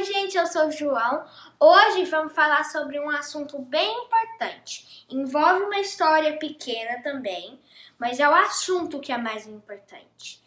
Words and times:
Oi, 0.00 0.06
gente, 0.06 0.34
eu 0.34 0.46
sou 0.46 0.68
o 0.68 0.72
João. 0.72 1.26
Hoje 1.60 2.06
vamos 2.06 2.32
falar 2.32 2.64
sobre 2.64 2.98
um 2.98 3.10
assunto 3.10 3.58
bem 3.58 3.98
importante. 3.98 5.04
Envolve 5.10 5.64
uma 5.64 5.78
história 5.78 6.38
pequena 6.38 7.02
também, 7.02 7.60
mas 7.98 8.18
é 8.18 8.26
o 8.26 8.34
assunto 8.34 8.98
que 8.98 9.12
é 9.12 9.18
mais 9.18 9.46
importante. 9.46 10.42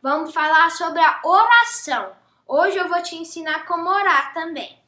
Vamos 0.00 0.32
falar 0.32 0.70
sobre 0.70 1.00
a 1.00 1.20
oração. 1.24 2.12
Hoje 2.46 2.76
eu 2.76 2.88
vou 2.88 3.02
te 3.02 3.16
ensinar 3.16 3.66
como 3.66 3.90
orar 3.90 4.32
também. 4.32 4.78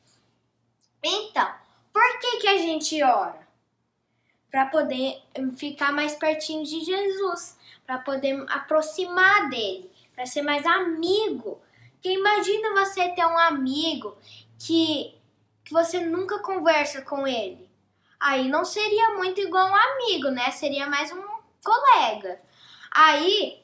Então, 1.03 1.53
por 1.93 2.21
que, 2.21 2.37
que 2.37 2.47
a 2.47 2.59
gente 2.59 3.03
ora? 3.03 3.45
Para 4.53 4.67
poder 4.67 5.21
ficar 5.57 5.91
mais 5.91 6.15
pertinho 6.15 6.63
de 6.63 6.85
Jesus, 6.85 7.59
para 7.85 7.99
poder 7.99 8.41
aproximar 8.51 9.51
dele, 9.51 9.91
para 10.15 10.27
ser 10.27 10.43
mais 10.43 10.65
amigo 10.65 11.61
porque 11.97 12.11
imagina 12.13 12.85
você 12.85 13.09
ter 13.09 13.27
um 13.27 13.39
amigo 13.39 14.17
que, 14.59 15.15
que 15.65 15.73
você 15.73 16.01
nunca 16.01 16.39
conversa 16.39 17.03
com 17.03 17.27
ele. 17.27 17.69
Aí 18.21 18.49
não 18.49 18.65
seria 18.65 19.15
muito 19.15 19.41
igual 19.41 19.69
um 19.69 19.75
amigo, 19.75 20.31
né? 20.31 20.51
Seria 20.51 20.87
mais 20.89 21.11
um 21.11 21.23
colega. 21.65 22.41
Aí 22.91 23.63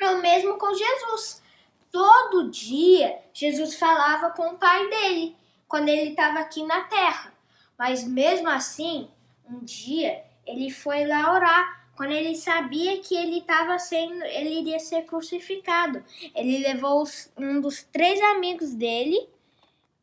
é 0.00 0.10
o 0.10 0.22
mesmo 0.22 0.56
com 0.58 0.74
Jesus. 0.74 1.42
Todo 1.90 2.50
dia 2.50 3.20
Jesus 3.32 3.74
falava 3.74 4.30
com 4.30 4.50
o 4.50 4.58
pai 4.58 4.88
dele 4.88 5.36
quando 5.66 5.88
ele 5.88 6.10
estava 6.10 6.40
aqui 6.40 6.62
na 6.64 6.84
terra. 6.84 7.32
Mas 7.78 8.04
mesmo 8.04 8.48
assim, 8.48 9.10
um 9.48 9.60
dia 9.60 10.24
ele 10.46 10.70
foi 10.70 11.06
lá 11.06 11.32
orar 11.32 11.87
quando 11.98 12.12
ele 12.12 12.36
sabia 12.36 13.00
que 13.00 13.16
ele 13.16 13.38
estava 13.38 13.76
sendo, 13.76 14.22
ele 14.22 14.60
iria 14.60 14.78
ser 14.78 15.02
crucificado. 15.02 16.00
Ele 16.32 16.58
levou 16.58 17.02
os, 17.02 17.28
um 17.36 17.60
dos 17.60 17.82
três 17.82 18.20
amigos 18.20 18.72
dele, 18.72 19.28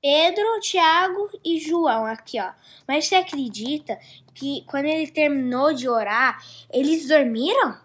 Pedro, 0.02 0.60
Tiago 0.60 1.30
e 1.42 1.58
João, 1.58 2.06
aqui 2.06 2.38
ó. 2.38 2.52
Mas 2.86 3.08
você 3.08 3.16
acredita 3.16 3.98
que 4.34 4.66
quando 4.68 4.88
ele 4.88 5.10
terminou 5.10 5.74
de 5.74 5.88
orar, 5.88 6.46
eles 6.70 7.08
dormiram? 7.08 7.80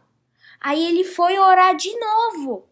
Aí 0.61 0.85
ele 0.87 1.05
foi 1.05 1.39
orar 1.39 1.77
de 1.77 1.97
novo. 1.97 2.69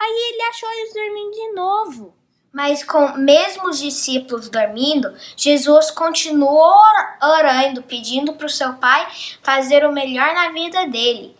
Aí 0.00 0.32
ele 0.32 0.42
achou 0.42 0.68
eles 0.68 0.94
dormindo 0.94 1.30
de 1.30 1.52
novo. 1.52 2.21
Mas 2.52 2.84
com 2.84 3.16
mesmo 3.16 3.70
os 3.70 3.78
discípulos 3.78 4.50
dormindo, 4.50 5.14
Jesus 5.36 5.90
continuou 5.90 6.76
orando, 7.22 7.82
pedindo 7.82 8.34
para 8.34 8.46
o 8.46 8.50
seu 8.50 8.74
Pai 8.74 9.06
fazer 9.42 9.86
o 9.86 9.92
melhor 9.92 10.34
na 10.34 10.50
vida 10.50 10.86
dele. 10.86 11.34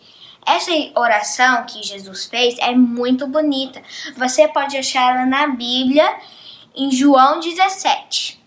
Essa 0.45 0.71
oração 0.95 1.65
que 1.65 1.83
Jesus 1.83 2.25
fez 2.25 2.57
é 2.59 2.73
muito 2.73 3.27
bonita. 3.27 3.81
Você 4.17 4.47
pode 4.47 4.75
achar 4.75 5.15
ela 5.15 5.25
na 5.25 5.47
Bíblia, 5.47 6.17
em 6.75 6.91
João 6.91 7.39
17. 7.39 8.43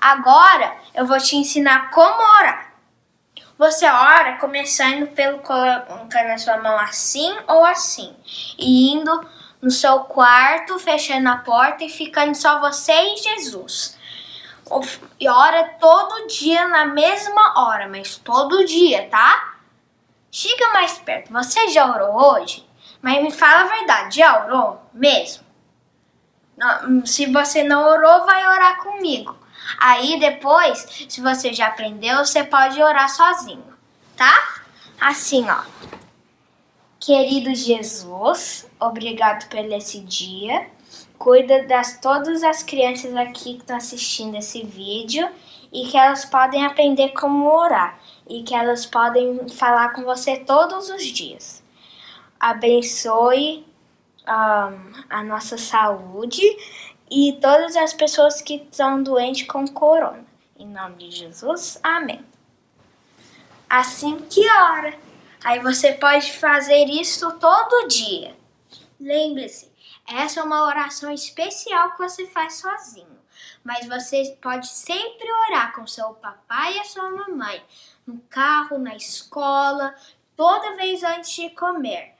Agora 0.00 0.74
eu 0.94 1.06
vou 1.06 1.18
te 1.18 1.36
ensinar 1.36 1.90
como 1.90 2.22
orar. 2.38 2.72
Você 3.56 3.86
ora 3.86 4.38
começando 4.38 5.06
pelo 5.08 5.38
colocando 5.38 6.30
a 6.32 6.38
sua 6.38 6.56
mão 6.56 6.76
assim 6.78 7.32
ou 7.46 7.64
assim 7.64 8.12
e 8.58 8.92
indo 8.92 9.24
no 9.62 9.70
seu 9.70 10.00
quarto, 10.00 10.76
fechando 10.80 11.28
a 11.28 11.36
porta 11.36 11.84
e 11.84 11.88
ficando 11.88 12.34
só 12.34 12.58
você 12.58 12.92
e 12.92 13.16
Jesus. 13.16 13.96
E 15.20 15.28
ora 15.28 15.76
todo 15.80 16.26
dia 16.26 16.66
na 16.66 16.84
mesma 16.84 17.62
hora, 17.62 17.88
mas 17.88 18.16
todo 18.16 18.64
dia, 18.64 19.08
tá? 19.08 19.54
Chega 20.30 20.72
mais 20.72 20.98
perto. 20.98 21.32
Você 21.32 21.68
já 21.68 21.86
orou 21.86 22.32
hoje? 22.32 22.68
Mas 23.00 23.22
me 23.22 23.30
fala 23.30 23.62
a 23.62 23.76
verdade, 23.76 24.16
já 24.16 24.44
orou 24.44 24.82
mesmo? 24.92 25.52
se 27.04 27.26
você 27.26 27.64
não 27.64 27.82
orou, 27.88 28.24
vai 28.24 28.46
orar 28.46 28.76
comigo. 28.82 29.36
Aí 29.78 30.18
depois, 30.20 31.06
se 31.08 31.20
você 31.20 31.52
já 31.52 31.68
aprendeu, 31.68 32.18
você 32.18 32.44
pode 32.44 32.80
orar 32.80 33.08
sozinho, 33.08 33.64
tá? 34.16 34.62
Assim, 35.00 35.44
ó. 35.50 35.62
Querido 37.04 37.52
Jesus, 37.52 38.70
obrigado 38.78 39.48
por 39.48 39.58
esse 39.58 39.98
dia. 40.02 40.70
Cuida 41.18 41.66
das 41.66 41.98
todas 41.98 42.44
as 42.44 42.62
crianças 42.62 43.16
aqui 43.16 43.54
que 43.54 43.62
estão 43.62 43.76
assistindo 43.76 44.36
esse 44.36 44.62
vídeo 44.62 45.28
e 45.72 45.88
que 45.88 45.96
elas 45.96 46.24
podem 46.24 46.64
aprender 46.64 47.08
como 47.08 47.50
orar 47.50 47.98
e 48.28 48.44
que 48.44 48.54
elas 48.54 48.86
podem 48.86 49.48
falar 49.48 49.92
com 49.92 50.04
você 50.04 50.36
todos 50.36 50.90
os 50.90 51.02
dias. 51.02 51.60
Abençoe 52.38 53.66
um, 54.24 54.92
a 55.10 55.24
nossa 55.24 55.58
saúde 55.58 56.44
e 57.10 57.36
todas 57.42 57.74
as 57.74 57.92
pessoas 57.92 58.40
que 58.40 58.54
estão 58.54 59.02
doentes 59.02 59.48
com 59.48 59.66
corona. 59.66 60.24
Em 60.56 60.68
nome 60.68 60.98
de 60.98 61.10
Jesus, 61.10 61.80
amém. 61.82 62.24
Assim 63.68 64.20
que 64.30 64.48
ora. 64.48 65.11
Aí 65.44 65.58
você 65.58 65.92
pode 65.92 66.32
fazer 66.32 66.84
isso 66.84 67.32
todo 67.38 67.88
dia. 67.88 68.36
Lembre-se, 69.00 69.72
essa 70.06 70.40
é 70.40 70.42
uma 70.42 70.64
oração 70.64 71.10
especial 71.10 71.92
que 71.92 71.98
você 71.98 72.26
faz 72.26 72.54
sozinho. 72.54 73.18
Mas 73.64 73.86
você 73.86 74.36
pode 74.40 74.68
sempre 74.68 75.26
orar 75.48 75.72
com 75.74 75.86
seu 75.86 76.10
papai 76.14 76.76
e 76.76 76.80
a 76.80 76.84
sua 76.84 77.10
mamãe, 77.10 77.62
no 78.06 78.20
carro, 78.28 78.78
na 78.78 78.94
escola, 78.94 79.94
toda 80.36 80.76
vez 80.76 81.02
antes 81.02 81.32
de 81.32 81.50
comer. 81.50 82.14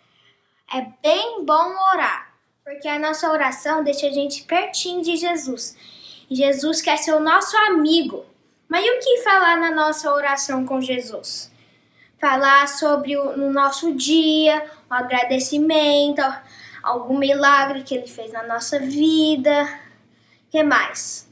É 0.72 0.80
bem 1.02 1.44
bom 1.44 1.74
orar, 1.92 2.34
porque 2.64 2.88
a 2.88 2.98
nossa 2.98 3.30
oração 3.30 3.84
deixa 3.84 4.06
a 4.06 4.12
gente 4.12 4.44
pertinho 4.44 5.02
de 5.02 5.16
Jesus. 5.16 5.76
E 6.28 6.34
Jesus 6.34 6.80
quer 6.80 6.96
ser 6.96 7.12
o 7.12 7.20
nosso 7.20 7.56
amigo. 7.56 8.24
Mas 8.68 8.84
e 8.84 8.90
o 8.90 9.00
que 9.00 9.22
falar 9.22 9.56
na 9.58 9.70
nossa 9.70 10.12
oração 10.12 10.64
com 10.64 10.80
Jesus? 10.80 11.51
Falar 12.22 12.68
sobre 12.68 13.16
o 13.18 13.36
no 13.36 13.52
nosso 13.52 13.92
dia, 13.96 14.64
um 14.88 14.94
agradecimento, 14.94 16.22
algum 16.80 17.18
milagre 17.18 17.82
que 17.82 17.96
ele 17.96 18.06
fez 18.06 18.32
na 18.32 18.44
nossa 18.44 18.78
vida. 18.78 19.80
que 20.48 20.62
mais? 20.62 21.28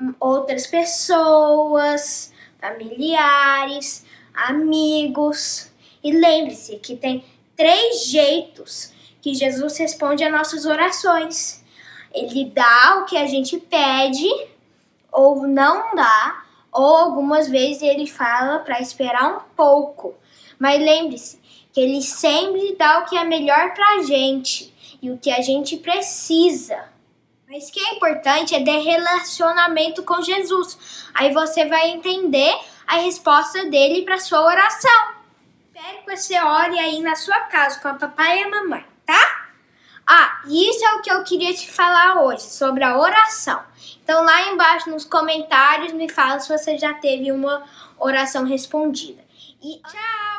Hum, 0.00 0.14
outras 0.18 0.66
pessoas, 0.66 2.32
familiares, 2.58 4.06
amigos. 4.32 5.70
E 6.02 6.10
lembre-se 6.10 6.76
que 6.76 6.96
tem 6.96 7.22
três 7.54 8.06
jeitos 8.06 8.94
que 9.20 9.34
Jesus 9.34 9.76
responde 9.76 10.24
às 10.24 10.32
nossas 10.32 10.64
orações. 10.64 11.62
Ele 12.14 12.46
dá 12.46 13.00
o 13.02 13.04
que 13.04 13.18
a 13.18 13.26
gente 13.26 13.58
pede 13.58 14.26
ou 15.12 15.46
não 15.46 15.94
dá, 15.94 16.44
ou 16.78 16.96
algumas 16.96 17.48
vezes 17.48 17.82
ele 17.82 18.06
fala 18.06 18.60
para 18.60 18.80
esperar 18.80 19.36
um 19.36 19.40
pouco. 19.56 20.14
Mas 20.58 20.80
lembre-se 20.80 21.40
que 21.72 21.80
ele 21.80 22.00
sempre 22.00 22.76
dá 22.76 23.00
o 23.00 23.04
que 23.04 23.16
é 23.16 23.24
melhor 23.24 23.74
para 23.74 23.96
a 23.96 24.02
gente 24.02 24.72
e 25.02 25.10
o 25.10 25.18
que 25.18 25.30
a 25.30 25.40
gente 25.40 25.76
precisa. 25.76 26.88
Mas 27.48 27.68
o 27.68 27.72
que 27.72 27.80
é 27.80 27.94
importante 27.94 28.54
é 28.54 28.62
ter 28.62 28.78
relacionamento 28.78 30.04
com 30.04 30.22
Jesus. 30.22 31.08
Aí 31.14 31.32
você 31.32 31.64
vai 31.64 31.90
entender 31.90 32.56
a 32.86 32.98
resposta 32.98 33.64
dele 33.66 34.02
para 34.02 34.18
sua 34.18 34.44
oração. 34.44 35.14
Espero 35.74 36.04
que 36.04 36.16
você 36.16 36.38
ore 36.38 36.78
aí 36.78 37.00
na 37.00 37.16
sua 37.16 37.40
casa 37.40 37.80
com 37.80 37.88
a 37.88 37.94
papai 37.94 38.38
e 38.38 38.42
a 38.44 38.50
mamãe, 38.50 38.84
tá? 39.04 39.37
Ah, 40.10 40.40
isso 40.46 40.82
é 40.86 40.94
o 40.94 41.02
que 41.02 41.12
eu 41.12 41.22
queria 41.22 41.52
te 41.52 41.70
falar 41.70 42.22
hoje, 42.22 42.44
sobre 42.44 42.82
a 42.82 42.98
oração. 42.98 43.62
Então, 44.02 44.24
lá 44.24 44.48
embaixo 44.48 44.88
nos 44.88 45.04
comentários, 45.04 45.92
me 45.92 46.08
fala 46.08 46.40
se 46.40 46.48
você 46.48 46.78
já 46.78 46.94
teve 46.94 47.30
uma 47.30 47.62
oração 47.98 48.46
respondida. 48.46 49.22
E 49.62 49.82
tchau! 49.82 50.37